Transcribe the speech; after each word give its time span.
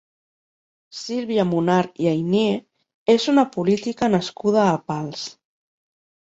Sílvia 0.99 1.43
Monar 1.49 1.81
i 2.05 2.09
Aynier 2.11 2.55
és 3.17 3.29
una 3.35 3.45
política 3.57 4.11
nascuda 4.15 4.65
a 4.71 4.75
Pals. 4.91 5.29